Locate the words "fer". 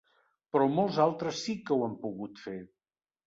2.47-2.57